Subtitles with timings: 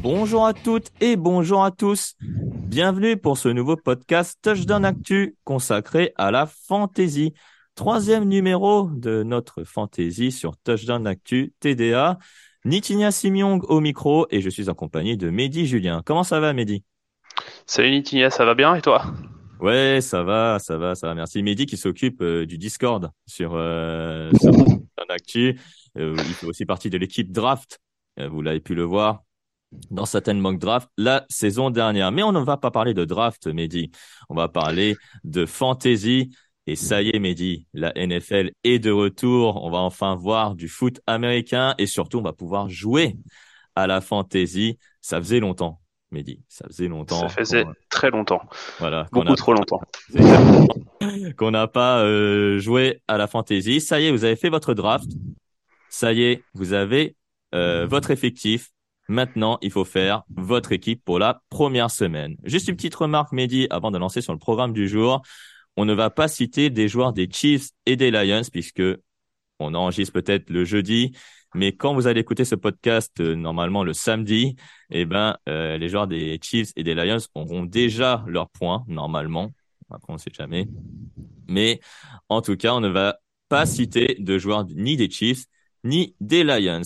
[0.00, 2.14] Bonjour à toutes et bonjour à tous.
[2.20, 7.34] Bienvenue pour ce nouveau podcast Touchdown Actu consacré à la fantasy.
[7.74, 12.18] Troisième numéro de notre fantasy sur Touchdown Actu TDA.
[12.64, 16.02] Nitinia Simiong au micro et je suis en compagnie de Mehdi Julien.
[16.06, 16.84] Comment ça va Mehdi?
[17.66, 19.04] Salut Nitinia, ça va bien et toi?
[19.60, 21.14] Ouais, ça va, ça va, ça va.
[21.14, 21.42] Merci.
[21.42, 25.60] Mehdi qui s'occupe euh, du Discord sur, euh, sur Touchdown Actu.
[25.96, 27.80] Euh, il fait aussi partie de l'équipe Draft.
[28.20, 29.22] Euh, vous l'avez pu le voir
[29.90, 32.12] dans certaines mock drafts la saison dernière.
[32.12, 33.90] Mais on ne va pas parler de draft, Mehdi.
[34.28, 36.30] On va parler de fantasy.
[36.66, 39.62] Et ça y est, Mehdi, la NFL est de retour.
[39.64, 43.16] On va enfin voir du foot américain et surtout, on va pouvoir jouer
[43.74, 44.78] à la fantasy.
[45.00, 46.40] Ça faisait longtemps, Mehdi.
[46.48, 47.20] Ça faisait longtemps.
[47.20, 48.40] Ça faisait très longtemps,
[48.78, 49.06] Voilà.
[49.12, 49.80] beaucoup a- trop longtemps.
[51.36, 53.80] qu'on n'a pas euh, joué à la fantasy.
[53.80, 55.06] Ça y est, vous avez fait votre draft.
[55.88, 57.16] Ça y est, vous avez
[57.54, 58.70] euh, votre effectif.
[59.08, 62.36] Maintenant, il faut faire votre équipe pour la première semaine.
[62.44, 65.22] Juste une petite remarque, Mehdi, avant de lancer sur le programme du jour.
[65.76, 68.82] On ne va pas citer des joueurs des Chiefs et des Lions puisque
[69.60, 71.12] on enregistre peut-être le jeudi,
[71.54, 74.56] mais quand vous allez écouter ce podcast euh, normalement le samedi,
[74.90, 79.50] eh ben euh, les joueurs des Chiefs et des Lions auront déjà leurs points normalement.
[79.90, 80.68] Après, on ne sait jamais.
[81.48, 81.80] Mais
[82.28, 85.44] en tout cas, on ne va pas citer de joueurs ni des Chiefs
[85.84, 86.82] ni des Lions.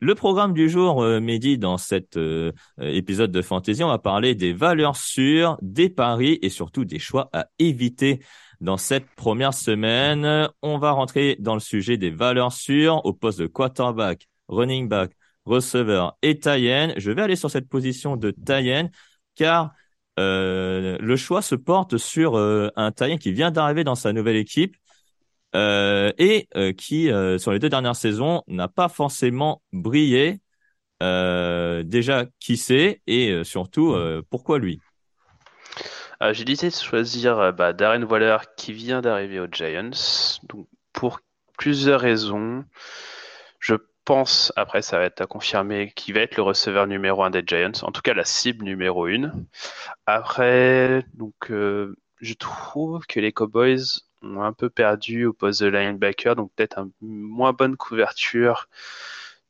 [0.00, 3.98] Le programme du jour, euh, Mehdi, dans cet euh, euh, épisode de Fantasy, on va
[3.98, 8.20] parler des valeurs sûres, des paris et surtout des choix à éviter
[8.60, 10.48] dans cette première semaine.
[10.62, 15.12] On va rentrer dans le sujet des valeurs sûres au poste de quarterback, running back,
[15.44, 18.88] receveur et tie Je vais aller sur cette position de tie
[19.34, 19.72] car
[20.18, 24.76] euh, le choix se porte sur un tie qui vient d'arriver dans sa nouvelle équipe
[25.54, 30.40] euh, et euh, qui, euh, sur les deux dernières saisons, n'a pas forcément brillé.
[31.00, 33.96] Déjà, qui c'est et surtout,
[34.30, 34.80] pourquoi lui?
[36.32, 39.90] J'ai décidé de choisir bah, Darren Waller qui vient d'arriver aux Giants.
[40.48, 41.20] Donc, pour
[41.56, 42.64] plusieurs raisons.
[43.60, 47.30] Je pense, après ça va être à confirmer, qu'il va être le receveur numéro un
[47.30, 49.46] des Giants, en tout cas la cible numéro une.
[50.06, 56.36] Après, donc, je trouve que les Cowboys ont un peu perdu au poste de linebacker,
[56.36, 58.68] donc peut-être un moins bonne couverture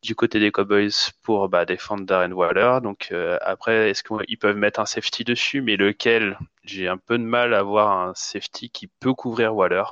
[0.03, 0.91] du côté des Cowboys
[1.23, 2.79] pour bah, défendre Darren Waller.
[2.83, 6.39] Donc euh, après, est-ce qu'ils peuvent mettre un safety dessus, mais lequel?
[6.65, 9.85] J'ai un peu de mal à voir un safety qui peut couvrir Waller.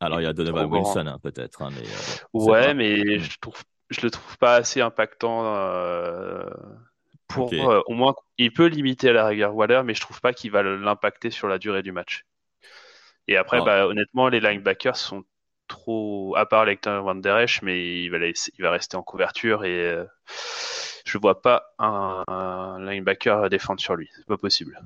[0.00, 0.66] Alors, il y a Donovan.
[0.66, 4.80] Wilson, hein, peut-être, hein, mais euh, Ouais, mais je trouve, je le trouve pas assez
[4.80, 6.50] impactant euh,
[7.28, 7.52] pour
[7.86, 10.62] au moins il peut limiter à la rigueur Waller, mais je trouve pas qu'il va
[10.62, 12.24] l'impacter sur la durée du match.
[13.28, 13.64] Et après, Ah.
[13.64, 15.24] bah, honnêtement, les linebackers sont
[15.68, 19.02] trop, à part Lecter Van Der Esch, mais il va, laisser- il va rester en
[19.02, 20.04] couverture et euh,
[21.04, 24.08] je vois pas un, un linebacker défendre sur lui.
[24.16, 24.78] C'est pas possible.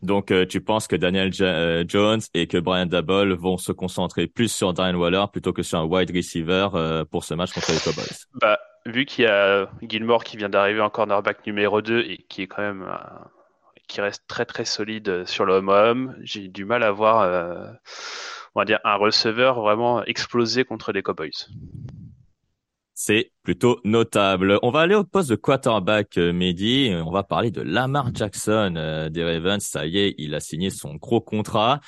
[0.00, 4.28] Donc, euh, tu penses que Daniel euh, Jones et que Brian Dabble vont se concentrer
[4.28, 7.72] plus sur Darren Waller plutôt que sur un wide receiver euh, pour ce match contre
[7.72, 8.26] les Cowboys?
[8.40, 12.42] Bah, vu qu'il y a Gilmore qui vient d'arriver en cornerback numéro 2 et qui
[12.42, 12.86] est quand même
[13.88, 17.22] qui reste très très solide sur le homme à homme, j'ai du mal à voir
[17.22, 17.66] euh,
[18.54, 21.48] on va dire un receveur vraiment exploser contre les Cowboys.
[22.94, 24.58] C'est plutôt notable.
[24.62, 26.90] On va aller au poste de quarterback, euh, Mehdi.
[26.92, 29.64] On va parler de Lamar Jackson euh, des Ravens.
[29.64, 31.80] Ça y est, il a signé son gros contrat.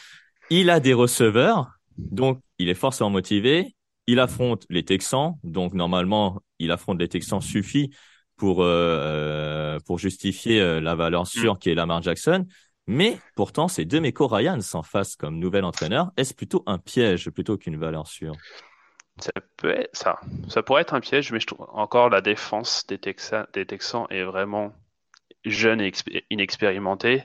[0.50, 3.75] Il a des receveurs, donc il est forcément motivé.
[4.06, 7.91] Il affronte les Texans, donc normalement, il affronte les Texans suffit
[8.40, 12.46] pour euh, pour justifier la valeur sûre qui est Lamar Jackson.
[12.87, 16.10] Mais pourtant, c'est Demeco Ryan s'en face comme nouvel entraîneur.
[16.16, 18.32] Est-ce plutôt un piège plutôt qu'une valeur sûre?
[19.19, 20.19] Ça peut être ça.
[20.48, 24.06] Ça pourrait être un piège, mais je trouve encore la défense des Texans, des Texans
[24.08, 24.72] est vraiment
[25.44, 25.92] jeune et
[26.31, 27.25] inexpérimenté.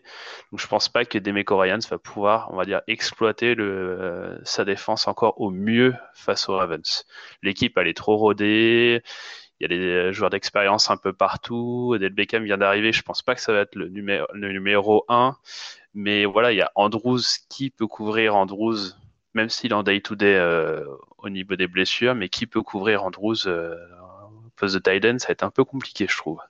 [0.52, 4.38] Donc je pense pas que Demeco Ryans va pouvoir, on va dire, exploiter le, euh,
[4.44, 7.06] sa défense encore au mieux face aux Ravens.
[7.42, 9.02] L'équipe elle est trop rodée.
[9.60, 11.98] Il y a des joueurs d'expérience un peu partout.
[12.00, 12.92] Del Beckham vient d'arriver.
[12.92, 15.38] Je pense pas que ça va être le numéro, le numéro 1.
[15.94, 18.78] Mais voilà, il y a Andrews qui peut couvrir Andrews,
[19.34, 20.84] même s'il est en day-to-day euh,
[21.18, 22.16] au niveau des blessures.
[22.16, 23.76] Mais qui peut couvrir Andrews euh,
[24.46, 26.42] au poste de Titan, ça va être un peu compliqué, je trouve.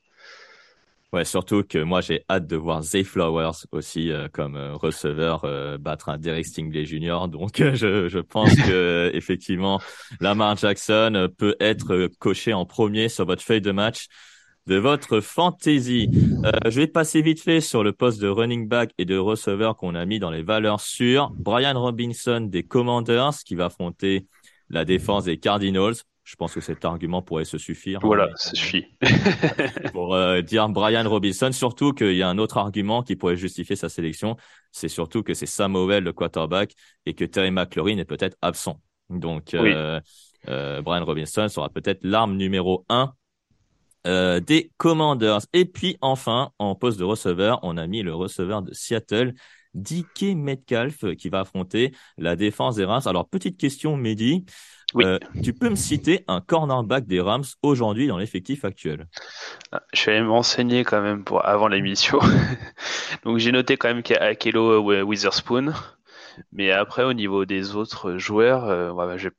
[1.15, 5.45] Ouais, surtout que moi j'ai hâte de voir Zay Flowers aussi euh, comme euh, receveur
[5.45, 7.29] euh, battre un Derek Stingley Jr.
[7.29, 9.79] Donc je, je pense que effectivement
[10.19, 14.07] Lamar Jackson peut être coché en premier sur votre feuille de match
[14.67, 16.09] de votre fantasy.
[16.65, 19.95] je vais passer vite fait sur le poste de running back et de receveur qu'on
[19.95, 21.31] a mis dans les valeurs sûres.
[21.38, 24.27] Brian Robinson des Commanders qui va affronter
[24.69, 25.95] la défense des Cardinals.
[26.25, 28.00] Je pense que cet argument pourrait se suffire.
[28.00, 28.86] Hein, voilà, ça suffit.
[29.94, 33.75] pour euh, dire Brian Robinson, surtout qu'il y a un autre argument qui pourrait justifier
[33.75, 34.36] sa sélection,
[34.72, 36.74] c'est surtout que c'est Samuel le quarterback
[37.06, 38.81] et que Terry McLaurin est peut-être absent.
[39.10, 40.00] Donc, euh,
[40.48, 43.13] euh, Brian Robinson sera peut-être l'arme numéro un
[44.07, 45.42] euh, des Commanders.
[45.54, 49.33] Et puis enfin, en poste de receveur, on a mis le receveur de Seattle,
[49.74, 53.01] DK Metcalf, qui va affronter la défense des Rams.
[53.06, 54.45] Alors, petite question, Mehdi.
[55.01, 59.07] Euh, tu peux me citer un cornerback des Rams aujourd'hui dans l'effectif actuel?
[59.71, 62.19] Ah, Je vais m'enseigner quand même pour avant l'émission.
[63.24, 65.74] Donc j'ai noté quand même qu'il y a Akelo Witherspoon.
[66.51, 69.36] Mais après, au niveau des autres joueurs, euh, ouais, je vais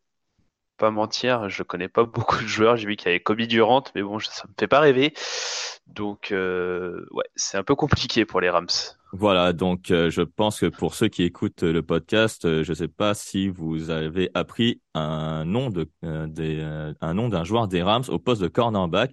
[0.76, 2.76] pas mentir, je connais pas beaucoup de joueurs.
[2.76, 5.12] J'ai vu qu'il y avait Kobe Durant, mais bon, ça me fait pas rêver.
[5.86, 8.66] Donc, euh, ouais, c'est un peu compliqué pour les Rams.
[9.12, 12.74] Voilà, donc euh, je pense que pour ceux qui écoutent le podcast, euh, je ne
[12.74, 16.60] sais pas si vous avez appris un nom de des,
[17.00, 19.12] un nom d'un joueur des Rams au poste de cornerback.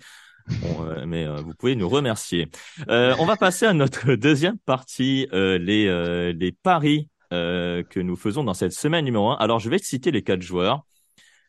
[1.06, 2.50] mais vous pouvez nous remercier.
[2.88, 8.74] on va passer à notre deuxième partie, les les paris que nous faisons dans cette
[8.74, 9.36] semaine numéro 1.
[9.36, 10.83] Alors je vais citer les quatre joueurs.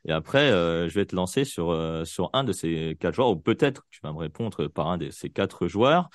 [0.07, 3.31] Et après, euh, je vais te lancer sur, euh, sur un de ces quatre joueurs,
[3.31, 6.09] ou peut-être tu vas me répondre par un de ces quatre joueurs.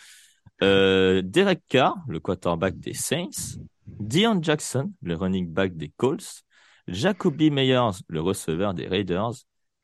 [0.62, 3.57] Euh, Derek Carr, le quarterback des Saints.
[3.88, 6.44] Dion Jackson, le running back des Colts.
[6.88, 9.33] Jacoby Meyers, le receveur des Raiders.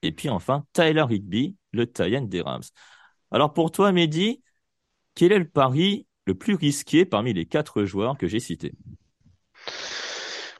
[0.01, 2.63] Et puis enfin, Tyler Higby, le Tyen des Rams.
[3.31, 4.41] Alors pour toi, Mehdi,
[5.15, 8.73] quel est le pari le plus risqué parmi les quatre joueurs que j'ai cités?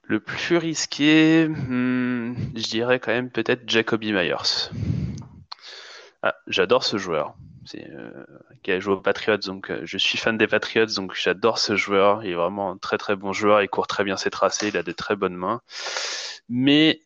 [0.07, 4.69] Le plus risqué, hmm, je dirais quand même peut-être Jacoby Myers.
[6.21, 7.35] Ah, j'adore ce joueur.
[7.65, 8.11] C'est euh,
[8.61, 11.75] qui a joué aux Patriots, donc euh, je suis fan des Patriots, donc j'adore ce
[11.75, 12.23] joueur.
[12.23, 13.61] Il est vraiment un très très bon joueur.
[13.61, 15.61] Il court très bien ses tracés, il a de très bonnes mains.
[16.47, 17.01] Mais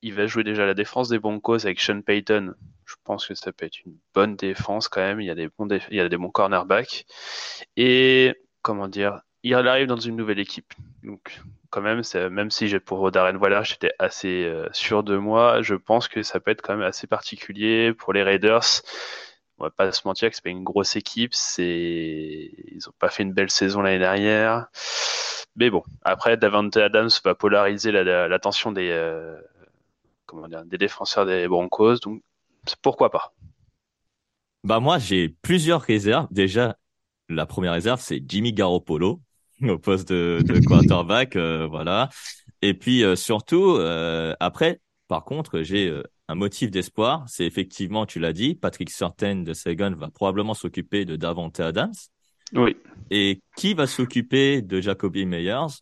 [0.00, 2.54] il va jouer déjà la défense des Broncos avec Sean Payton.
[2.86, 5.20] Je pense que ça peut être une bonne défense quand même.
[5.20, 7.04] Il y a des bons, il y a des bons cornerbacks.
[7.76, 10.74] Et comment dire, il arrive dans une nouvelle équipe.
[11.02, 11.40] Donc
[11.70, 16.08] quand même, même si pour Darren Waller, j'étais assez euh, sûr de moi, je pense
[16.08, 18.82] que ça peut être quand même assez particulier pour les Raiders.
[19.58, 23.24] On va pas se mentir que c'est pas une grosse équipe, ils ont pas fait
[23.24, 24.68] une belle saison l'année dernière.
[25.56, 29.36] Mais bon, après Davante Adams va polariser l'attention des euh,
[30.66, 32.22] des défenseurs des Broncos, donc
[32.82, 33.34] pourquoi pas.
[34.62, 36.28] Bah moi j'ai plusieurs réserves.
[36.30, 36.76] Déjà,
[37.28, 39.20] la première réserve c'est Jimmy Garoppolo
[39.62, 42.08] au poste de, de quarterback, euh, voilà.
[42.62, 45.92] Et puis euh, surtout, euh, après, par contre, j'ai
[46.28, 47.24] un motif d'espoir.
[47.28, 51.94] C'est effectivement, tu l'as dit, Patrick Certain de Sagan va probablement s'occuper de Davante Adams.
[52.54, 52.76] Oui.
[53.10, 55.78] Et qui va s'occuper de Jacoby Meyers?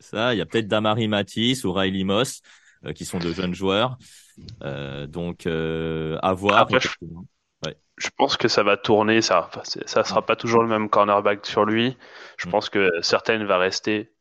[0.00, 2.40] Ça, il y a peut-être Damari Matisse ou Riley Moss
[2.94, 3.98] qui sont de jeunes joueurs.
[4.60, 6.58] donc, à voir.
[6.58, 6.88] Après, je
[8.16, 9.50] pense que ça va tourner, ça,
[9.86, 11.96] ça sera pas toujours le même cornerback sur lui.
[12.36, 12.50] Je mm.
[12.50, 14.12] pense que certaines va rester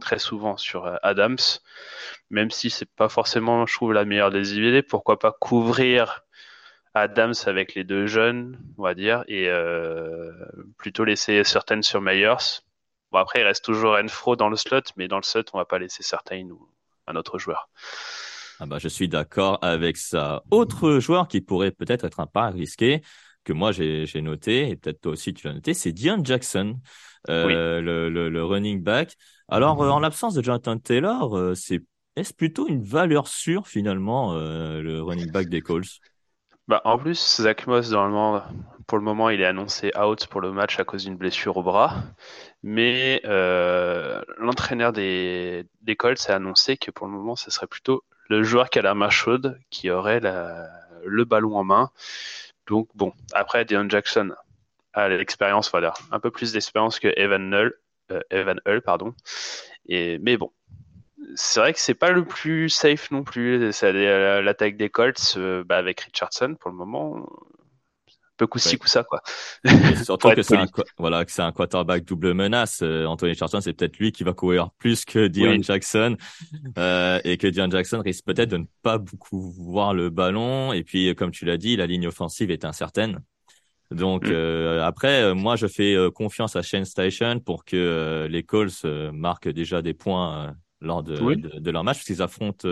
[0.00, 1.38] très souvent sur euh, Adams,
[2.30, 4.82] même si c'est pas forcément, je trouve, la meilleure des idées.
[4.82, 6.24] Pourquoi pas couvrir
[6.94, 10.32] Adams avec les deux jeunes, on va dire, et euh,
[10.78, 12.62] plutôt laisser certaines sur Myers.
[13.12, 15.64] Bon après, il reste toujours Enfro dans le slot, mais dans le slot, on va
[15.64, 16.68] pas laisser certaines ou
[17.06, 17.68] un autre joueur.
[18.60, 20.42] Ah bah, je suis d'accord avec ça.
[20.50, 23.02] Autre joueur qui pourrait peut-être être un pas risqué,
[23.44, 26.78] que moi j'ai noté, et peut-être toi aussi tu l'as noté, c'est Dion Jackson,
[27.28, 29.16] euh, le, le, le, running back.
[29.48, 31.82] Alors, euh, en l'absence de Jonathan Taylor, euh, c'est
[32.16, 36.00] est-ce plutôt une valeur sûre finalement, le running back des Colts?
[36.66, 38.42] Bah, en plus, Zach Moss, normalement,
[38.88, 41.62] pour le moment, il est annoncé out pour le match à cause d'une blessure au
[41.62, 41.94] bras.
[42.64, 43.22] Mais
[44.38, 48.70] l'entraîneur des, des Colts a annoncé que pour le moment, ce serait plutôt le joueur
[48.70, 51.90] qui a la main chaude qui aurait le ballon en main.
[52.66, 54.32] Donc bon, après, Dion Jackson
[54.92, 57.74] a l'expérience, voilà, un peu plus d'expérience que Evan Hull,
[58.12, 59.14] euh, Evan Hull pardon.
[59.86, 60.50] Et, mais bon,
[61.34, 63.72] c'est vrai que c'est pas le plus safe non plus.
[63.82, 67.26] L'attaque des Colts euh, bah, avec Richardson pour le moment,
[68.38, 69.20] peu coup ci coup ça quoi.
[70.02, 70.66] surtout que c'est un
[70.96, 72.80] voilà que c'est un quarterback double menace.
[72.82, 76.16] Euh, Anthony Richardson c'est peut-être lui qui va courir plus que Dion Jackson
[76.78, 80.84] euh, et que Dion Jackson risque peut-être de ne pas beaucoup voir le ballon et
[80.84, 83.20] puis comme tu l'as dit la ligne offensive est incertaine.
[83.90, 84.32] Donc mm.
[84.32, 89.82] euh, après, moi je fais confiance à Shane Station pour que les Colts marquent déjà
[89.82, 92.68] des points lors de, de, leur match, parce qu'ils affrontent,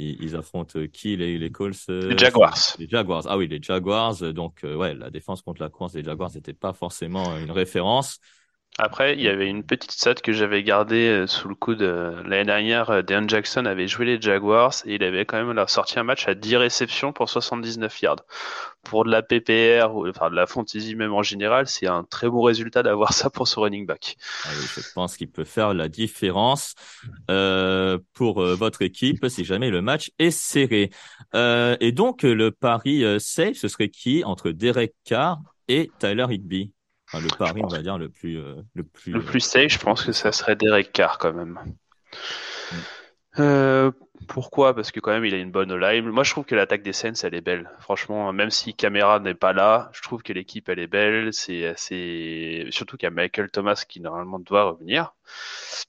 [0.00, 2.76] euh, ils, affrontent qui les, les Colts euh, Les Jaguars.
[2.78, 3.24] Les Jaguars.
[3.28, 4.16] Ah oui, les Jaguars.
[4.32, 8.18] Donc euh, ouais, la défense contre la course des Jaguars n'était pas forcément une référence.
[8.82, 12.14] Après, il y avait une petite stat que j'avais gardée euh, sous le coup de
[12.24, 12.88] l'année dernière.
[12.88, 16.26] Euh, Deon Jackson avait joué les Jaguars et il avait quand même sorti un match
[16.26, 18.24] à 10 réceptions pour 79 yards.
[18.82, 22.30] Pour de la PPR ou enfin de la fantasy même en général, c'est un très
[22.30, 24.16] bon résultat d'avoir ça pour ce running back.
[24.44, 26.74] Ah je pense qu'il peut faire la différence
[27.30, 30.88] euh, pour euh, votre équipe si jamais le match est serré.
[31.34, 36.72] Euh, et donc le pari safe, ce serait qui entre Derek Carr et Tyler Higby
[37.14, 39.12] le pari, on va dire, le plus, euh, le plus.
[39.12, 41.58] Le plus safe, je pense que ça serait Derek Carr quand même.
[42.72, 42.76] Mm.
[43.38, 43.90] Euh,
[44.28, 44.74] pourquoi?
[44.74, 46.08] Parce que quand même, il a une bonne line.
[46.08, 47.70] Moi, je trouve que l'attaque des Saints, elle est belle.
[47.80, 51.32] Franchement, même si Caméra n'est pas là, je trouve que l'équipe, elle est belle.
[51.32, 52.66] C'est assez.
[52.70, 55.14] Surtout qu'il y a Michael Thomas qui normalement doit revenir.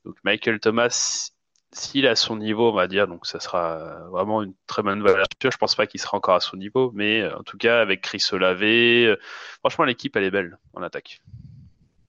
[0.05, 1.31] Donc Michael Thomas,
[1.73, 5.25] s'il a son niveau, on va dire, donc ça sera vraiment une très bonne valeur
[5.41, 8.01] Je pense pas qu'il sera encore à son niveau, mais euh, en tout cas avec
[8.01, 9.15] Chris Olave, euh,
[9.59, 11.21] franchement l'équipe elle est belle en attaque.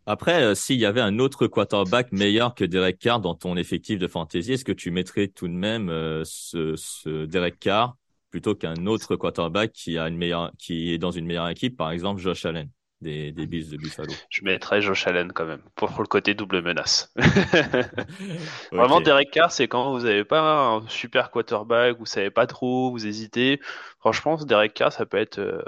[0.05, 4.01] Après, euh, s'il y avait un autre quarterback meilleur que Derek Carr dans ton effectif
[4.01, 5.89] de fantasy, est-ce que tu mettrais tout de même
[6.25, 7.97] ce, ce, Derek Carr
[8.31, 11.93] plutôt qu'un autre quarterback qui a une meilleure, qui est dans une meilleure équipe, par
[11.93, 12.69] exemple Josh Allen?
[13.03, 14.13] Des, des Bills de Buffalo.
[14.31, 17.13] Je mettrais Josh Allen quand même, pour le côté double menace.
[18.73, 22.91] Vraiment, Derek Carr, c'est quand vous n'avez pas un super quarterback, vous savez pas trop,
[22.91, 23.61] vous hésitez.
[23.99, 25.63] Franchement, Derek Carr, ça peut être euh,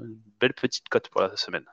[0.00, 1.64] une belle petite cote pour la semaine.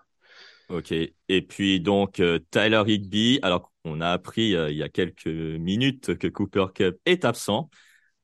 [0.70, 0.92] Ok.
[0.92, 3.40] Et puis donc euh, Tyler Higby.
[3.44, 7.70] Alors on a appris euh, il y a quelques minutes que Cooper Cup est absent.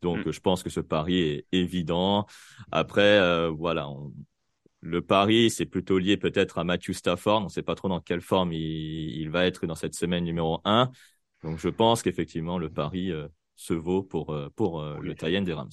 [0.01, 0.31] Donc mm.
[0.31, 2.25] je pense que ce pari est évident.
[2.71, 4.11] Après voilà, on,
[4.81, 7.41] le pari, c'est plutôt lié peut-être à Matthew Stafford.
[7.41, 10.59] On ne sait pas trop dans quelle forme il, va être dans cette semaine numéro
[10.65, 10.89] 1.
[11.43, 15.39] Donc je pense qu'effectivement, le pari euh, se vaut pour, euh, pour euh, le tie
[15.41, 15.69] des Rams.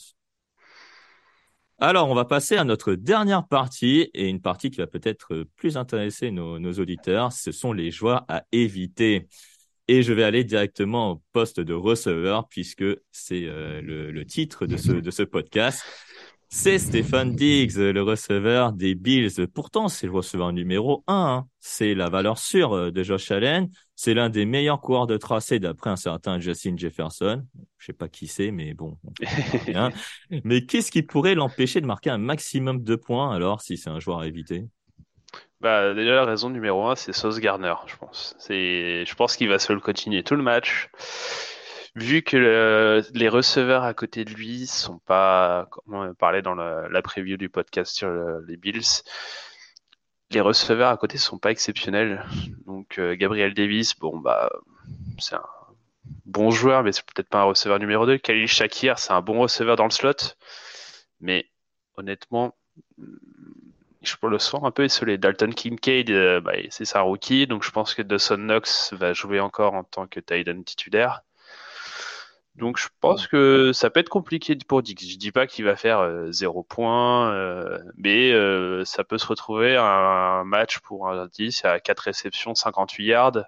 [1.81, 5.77] Alors, on va passer à notre dernière partie et une partie qui va peut-être plus
[5.77, 7.33] intéresser nos, auditeurs.
[7.33, 9.29] Ce sont les joueurs à éviter.
[9.87, 14.77] Et je vais aller directement au poste de receveur puisque c'est le, le, titre de
[14.77, 15.85] ce, de ce podcast.
[16.51, 19.47] C'est Stéphane Diggs, le receveur des Bills.
[19.53, 21.45] Pourtant, c'est le receveur numéro un.
[21.45, 21.49] Hein.
[21.61, 23.69] C'est la valeur sûre euh, de Josh Allen.
[23.95, 27.45] C'est l'un des meilleurs coureurs de tracé d'après un certain Justin Jefferson.
[27.77, 28.97] Je sais pas qui c'est, mais bon.
[30.45, 34.01] mais qu'est-ce qui pourrait l'empêcher de marquer un maximum de points alors si c'est un
[34.01, 34.65] joueur à éviter?
[35.61, 38.35] Bah, déjà, la raison numéro un, c'est Sauce Garner, je pense.
[38.39, 40.89] C'est, je pense qu'il va se le continuer tout le match
[41.99, 47.03] vu que les receveurs à côté de lui sont pas, comme on parlait dans la,
[47.03, 48.11] preview du podcast sur
[48.47, 49.03] les Bills,
[50.31, 52.25] les receveurs à côté sont pas exceptionnels.
[52.67, 54.51] Donc euh, Gabriel Davis, bon bah
[55.19, 55.47] c'est un
[56.27, 58.19] bon joueur, mais c'est peut-être pas un receveur numéro 2.
[58.19, 60.35] Khalil Shakir, c'est un bon receveur dans le slot,
[61.21, 61.47] mais
[61.97, 62.55] honnêtement,
[64.03, 65.19] je le sens un peu isolé.
[65.19, 69.41] Dalton Kincaid, euh, bah, c'est sa rookie, donc je pense que Dawson Knox va jouer
[69.41, 71.23] encore en tant que Titan titulaire.
[72.59, 74.97] Donc je pense que ça peut être compliqué pour Dix.
[74.99, 79.27] Je dis pas qu'il va faire euh, zéro point, euh, mais euh, ça peut se
[79.27, 83.45] retrouver un match pour un 10 à 4 réceptions, 58 yards.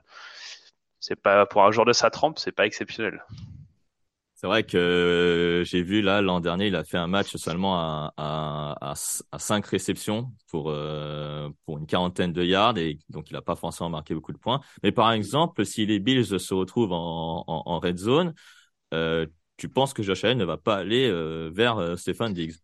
[1.00, 3.24] C'est pas pour un joueur de sa trempe, c'est pas exceptionnel.
[4.34, 8.14] C'est vrai que j'ai vu là l'an dernier, il a fait un match seulement à,
[8.16, 8.94] à,
[9.32, 10.72] à, 5 réceptions pour
[11.66, 14.60] pour une quarantaine de yards et donc il n'a pas forcément marqué beaucoup de points.
[14.82, 18.32] Mais par exemple, si les Bills se retrouvent en, en, en red zone, euh,
[19.56, 22.54] tu penses que Josh Allen ne va pas aller euh, vers euh, Stéphane Diggs?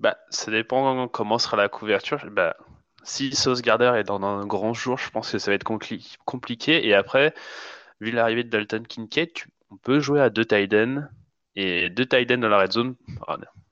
[0.00, 2.24] Bah, ça dépend comment sera la couverture.
[2.30, 2.56] Bah,
[3.02, 6.86] si Sauce Garder est dans un grand jour, je pense que ça va être compliqué.
[6.86, 7.34] Et après,
[8.00, 9.30] vu l'arrivée de Dalton Kincaid,
[9.70, 10.74] on peut jouer à deux tight
[11.56, 12.96] Et deux tight dans la red zone,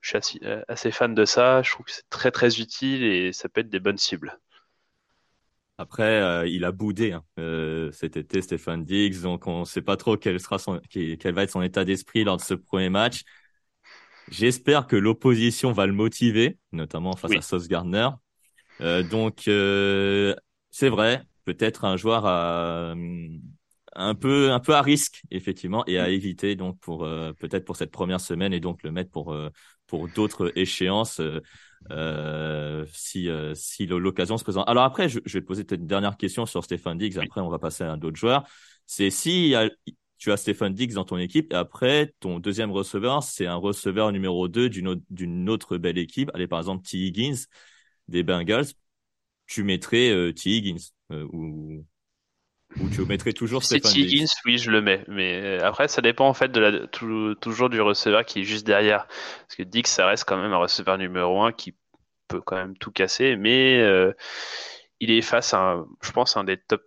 [0.01, 1.63] je suis assez, euh, assez fan de ça.
[1.63, 4.39] Je trouve que c'est très très utile et ça peut être des bonnes cibles.
[5.77, 9.83] Après, euh, il a boudé hein, euh, cet été, Stéphane Diggs, donc on ne sait
[9.83, 12.91] pas trop quel sera son, quel va être son état d'esprit lors de ce premier
[12.91, 13.23] match.
[14.31, 18.09] J'espère que l'opposition va le motiver, notamment face à Sauce Gardner.
[18.81, 19.43] Euh, donc,
[20.71, 22.95] c'est vrai, peut-être un joueur à,
[23.95, 27.77] un peu un peu à risque effectivement et à éviter donc pour euh, peut-être pour
[27.77, 29.51] cette première semaine et donc le mettre pour euh,
[29.87, 31.41] pour d'autres échéances euh,
[32.93, 34.69] si si l'occasion se présente.
[34.69, 37.41] Alors après je, je vais te poser peut-être une dernière question sur Stéphane Diggs après
[37.41, 38.45] on va passer à d'autres joueurs.
[38.87, 39.55] C'est si
[40.19, 44.13] tu as Stéphane Diggs dans ton équipe et après ton deuxième receveur c'est un receveur
[44.13, 45.03] numéro 2 d'une autre
[45.49, 46.97] autre belle équipe, allez par exemple T.
[46.99, 47.45] Higgins
[48.09, 48.67] des Bengals,
[49.47, 50.51] tu mettrais T.
[50.51, 51.85] Higgins ou
[52.81, 55.05] ou tu mettrais toujours Stéphane Higgins, oui, je le mets.
[55.09, 56.87] Mais euh, après, ça dépend en fait de la,
[57.37, 59.07] toujours du receveur qui est juste derrière.
[59.07, 61.75] Parce que Diggs, ça reste quand même un receveur numéro un qui
[62.29, 63.37] peut quand même tout casser.
[63.37, 64.13] Mais euh,
[65.01, 66.83] il est face à, je pense, un des top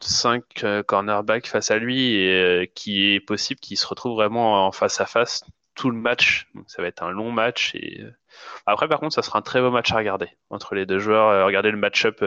[0.00, 4.72] 5 euh, cornerbacks face à lui et qui est possible qu'il se retrouve vraiment en
[4.72, 5.44] face à face
[5.74, 6.48] tout le match.
[6.54, 7.74] Donc ça va être un long match.
[7.74, 8.04] Et
[8.66, 11.46] après, par contre, ça sera un très beau match à regarder entre les deux joueurs.
[11.46, 12.22] Regardez le match-up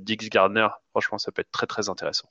[0.00, 0.68] Diggs Gardner.
[0.90, 2.28] Franchement, ça peut être très très intéressant.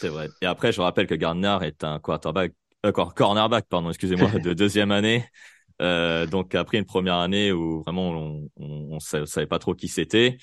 [0.00, 0.28] C'est vrai.
[0.40, 2.52] Et après, je rappelle que Gardner est un quarterback,
[2.86, 5.24] euh, cornerback, pardon, excusez-moi, de deuxième année.
[5.82, 9.88] Euh, donc après une première année où vraiment on, on, on savait pas trop qui
[9.88, 10.36] c'était,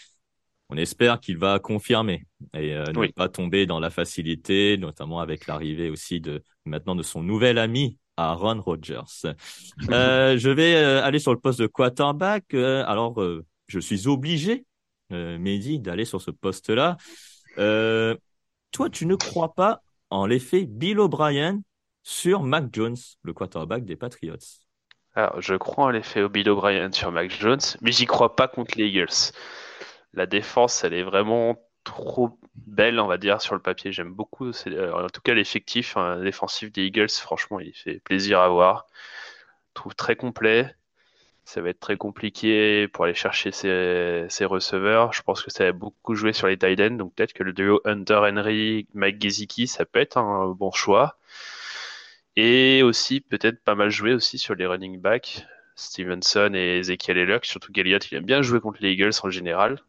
[0.70, 5.46] on espère qu'il va confirmer et euh, ne pas tomber dans la facilité, notamment avec
[5.46, 9.26] l'arrivée aussi de maintenant de son nouvel ami Aaron Rodgers.
[9.90, 12.54] Euh, je vais euh, aller sur le poste de quarterback.
[12.54, 13.24] Euh, alors,
[13.68, 14.66] je suis obligé,
[15.12, 16.98] Mehdi, d'aller sur ce poste-là.
[17.56, 21.62] Toi, tu ne crois pas en l'effet Bill O'Brien
[22.04, 24.36] sur Mac Jones, le quarterback des Patriots?
[25.16, 28.78] Alors, je crois en l'effet Bill O'Brien sur Mac Jones, mais j'y crois pas contre
[28.78, 29.32] les Eagles.
[30.14, 33.92] La défense, elle est vraiment trop belle, on va dire, sur le papier.
[33.92, 37.10] J'aime beaucoup, euh, en tout cas, l'effectif hein, défensif des Eagles.
[37.10, 38.88] Franchement, il fait plaisir à voir.
[39.70, 40.76] Je trouve très complet
[41.48, 45.14] ça va être très compliqué pour aller chercher ses, receveurs.
[45.14, 47.54] Je pense que ça va beaucoup jouer sur les tight ends, donc peut-être que le
[47.54, 51.18] duo Hunter Henry, Mike Gesicki, ça peut être un bon choix.
[52.36, 57.46] Et aussi peut-être pas mal jouer aussi sur les running backs, Stevenson et Ezekiel Elliott.
[57.46, 59.80] Surtout qu'Elliott, il aime bien jouer contre les Eagles en général.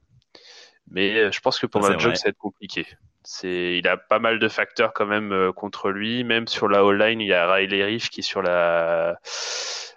[0.90, 2.86] Mais euh, je pense que pour Jones, ça va être compliqué.
[3.24, 6.24] C'est, il a pas mal de facteurs quand même euh, contre lui.
[6.24, 9.18] Même sur la O-line, il y a Riley Reef qui est sur la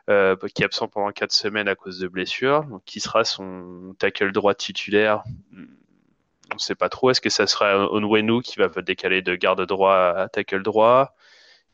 [0.09, 2.65] euh, qui est absent pendant 4 semaines à cause de blessures.
[2.65, 5.23] Donc, qui sera son tackle droit titulaire?
[6.51, 7.11] On ne sait pas trop.
[7.11, 11.15] Est-ce que ça sera Onwenu qui va décaler de garde droit à tackle droit?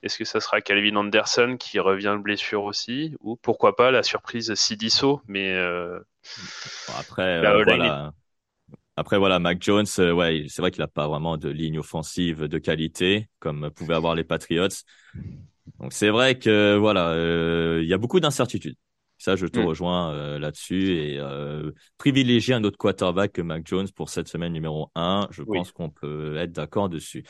[0.03, 3.15] Est-ce que ça sera Calvin Anderson qui revient de blessure aussi?
[3.21, 5.99] Ou pourquoi pas la surprise Sidiso Mais euh,
[6.99, 8.13] après, euh, voilà.
[8.99, 12.57] Après voilà, Mac Jones, ouais, c'est vrai qu'il n'a pas vraiment de ligne offensive de
[12.57, 14.69] qualité comme pouvaient avoir les Patriots.
[15.79, 18.75] Donc c'est vrai que voilà, euh, il y a beaucoup d'incertitudes.
[19.19, 19.65] Ça, je te mm.
[19.65, 24.53] rejoins euh, là-dessus et euh, privilégier un autre quarterback que Mac Jones pour cette semaine
[24.53, 27.23] numéro 1, je pense qu'on peut être d'accord dessus.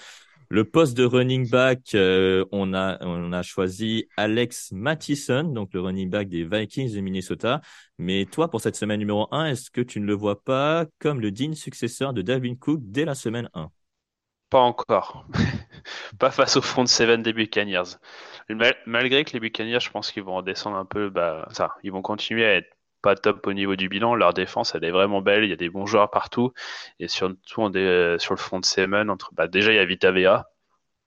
[0.49, 5.81] Le poste de running back, euh, on a on a choisi Alex Mattison, donc le
[5.81, 7.59] running back des Vikings de Minnesota.
[7.97, 11.19] Mais toi, pour cette semaine numéro 1, est-ce que tu ne le vois pas comme
[11.19, 13.69] le digne successeur de Dalvin Cook dès la semaine 1
[14.49, 15.25] Pas encore.
[16.19, 17.97] pas face au front de Seven des Buccaneers.
[18.85, 22.01] malgré que les Buccaneers, je pense qu'ils vont redescendre un peu, bah, ça, ils vont
[22.01, 24.15] continuer à être pas top au niveau du bilan.
[24.15, 25.43] Leur défense, elle est vraiment belle.
[25.43, 26.53] Il y a des bons joueurs partout.
[26.99, 30.11] Et surtout, est sur le front de entre, bah, déjà, il y a Vita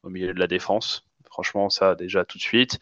[0.02, 1.06] au milieu de la défense.
[1.30, 2.78] Franchement, ça, déjà tout de suite.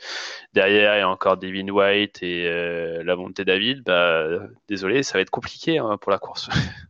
[0.55, 3.83] Derrière, il y a encore Devin White et euh, la montée David.
[3.85, 4.27] Bah,
[4.69, 6.49] désolé, ça va être compliqué hein, pour la course.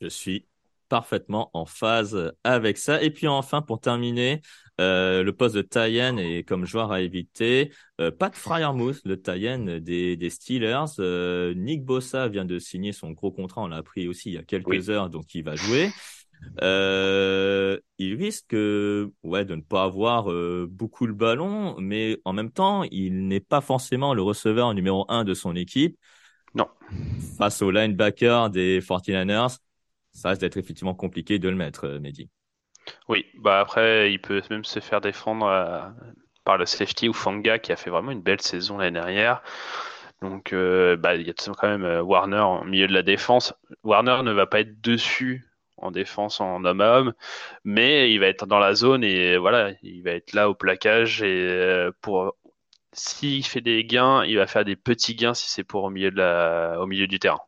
[0.00, 0.46] Je suis
[0.88, 3.02] parfaitement en phase avec ça.
[3.02, 4.42] Et puis enfin, pour terminer,
[4.80, 7.72] euh, le poste de Tayen est comme joueur à éviter.
[8.00, 10.84] Euh, Pat Fryermuth, le Tayen des, des Steelers.
[10.98, 13.62] Euh, Nick Bossa vient de signer son gros contrat.
[13.62, 15.90] On l'a appris aussi il y a quelques heures, donc il va jouer.
[16.62, 22.50] Euh, il risque ouais, de ne pas avoir euh, beaucoup le ballon, mais en même
[22.50, 25.98] temps, il n'est pas forcément le receveur numéro un de son équipe.
[26.54, 26.68] Non.
[27.38, 29.58] Face au linebacker des 49ers,
[30.12, 32.28] ça reste d'être effectivement compliqué de le mettre, euh, Mehdi.
[33.08, 35.80] Oui, bah après, il peut même se faire défendre euh,
[36.44, 39.42] par le safety ou Fanga qui a fait vraiment une belle saison l'année dernière.
[40.22, 43.54] Donc, euh, bah, il y a quand même Warner en milieu de la défense.
[43.82, 47.14] Warner ne va pas être dessus en défense en homme à homme,
[47.64, 51.22] mais il va être dans la zone et voilà, il va être là au plaquage
[51.22, 52.34] et pour
[52.94, 56.10] s'il fait des gains, il va faire des petits gains si c'est pour au milieu
[56.10, 57.40] de la, au milieu du terrain.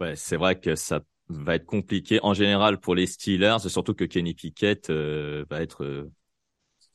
[0.00, 4.04] Ouais, c'est vrai que ça va être compliqué en général pour les Steelers, surtout que
[4.04, 6.10] Kenny Pickett euh, va être euh,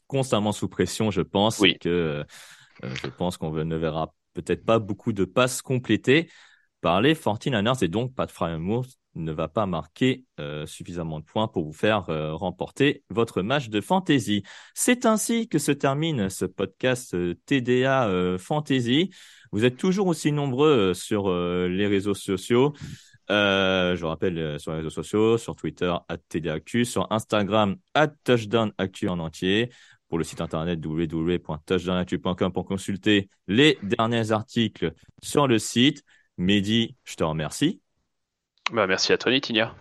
[0.08, 1.60] constamment sous pression, je pense.
[1.60, 1.78] Oui.
[1.80, 2.24] Que euh,
[2.82, 6.30] je pense qu'on ne verra peut-être pas beaucoup de passes complétées
[6.82, 10.26] par les 49ers et donc Pat Fryermuth ne va pas marquer
[10.66, 14.42] suffisamment de points pour vous faire remporter votre match de fantasy.
[14.74, 17.16] C'est ainsi que se termine ce podcast
[17.46, 19.12] TDA Fantasy.
[19.52, 22.74] Vous êtes toujours aussi nombreux sur les réseaux sociaux.
[23.32, 25.94] Euh, je rappelle euh, sur les réseaux sociaux, sur Twitter,
[26.84, 27.76] sur Instagram,
[28.24, 29.70] TouchdownActu en entier,
[30.10, 36.04] pour le site internet www.touchdownactu.com pour consulter les derniers articles sur le site.
[36.38, 37.82] Mehdi, je te remercie.
[38.72, 39.76] Bah, merci à toi, Nitinia.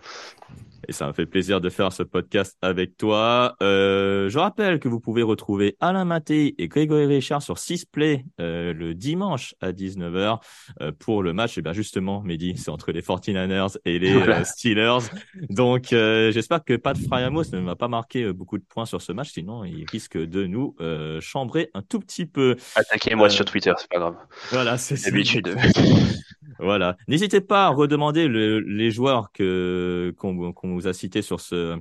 [0.87, 3.55] Et ça me fait plaisir de faire ce podcast avec toi.
[3.61, 8.73] Euh, je rappelle que vous pouvez retrouver Alain Maté et Grégory Richard sur 6play euh,
[8.73, 10.39] le dimanche à 19h
[10.81, 11.57] euh, pour le match.
[11.57, 15.09] Et bien justement, Mehdi, c'est entre les 49ers et les euh, Steelers.
[15.49, 19.31] Donc j'espère que Pat Fryamos ne m'a pas marqué beaucoup de points sur ce match,
[19.31, 20.75] sinon il risque de nous
[21.21, 22.55] chambrer un tout petit peu.
[22.75, 24.15] Attaquez-moi sur Twitter, c'est pas grave.
[24.51, 25.55] Voilà, c'est l'habitude.
[26.59, 26.97] voilà.
[27.07, 31.77] N'hésitez pas à redemander le, les joueurs que qu'on vous a cités sur ce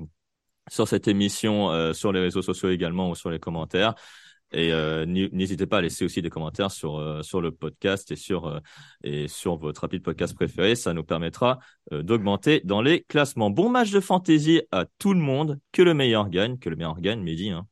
[0.70, 3.94] sur cette émission, euh, sur les réseaux sociaux également ou sur les commentaires.
[4.54, 8.16] Et euh, n'hésitez pas à laisser aussi des commentaires sur euh, sur le podcast et
[8.16, 8.60] sur
[9.02, 10.74] et sur votre rapide podcast préféré.
[10.74, 11.58] Ça nous permettra
[11.90, 13.50] d'augmenter dans les classements.
[13.50, 15.58] Bon match de fantasy à tout le monde.
[15.72, 16.58] Que le meilleur gagne.
[16.58, 17.50] Que le meilleur gagne, Mehdi.
[17.50, 17.66] Hein.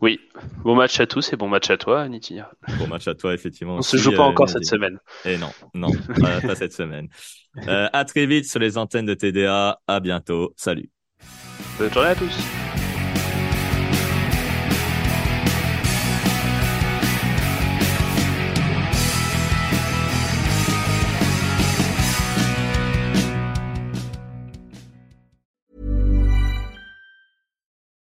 [0.00, 0.20] Oui,
[0.64, 2.50] bon match à tous et bon match à toi, Nitinia.
[2.78, 3.76] Bon match à toi, effectivement.
[3.76, 4.98] On se joue pas encore cette semaine.
[5.24, 7.08] Et non, non, pas, cette semaine.
[7.68, 9.80] Euh, à très vite sur les antennes de TDA.
[9.86, 10.52] À bientôt.
[10.56, 10.90] Salut.
[11.78, 12.79] Bonne journée à tous.